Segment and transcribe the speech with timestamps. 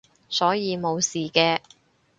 [0.29, 1.59] 所以冇事嘅